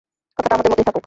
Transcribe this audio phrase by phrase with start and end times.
[0.37, 0.99] কথাটা আমাদের মধ্যেই থাকুক?